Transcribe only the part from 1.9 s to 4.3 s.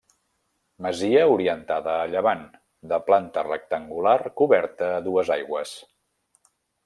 a llevant, de planta rectangular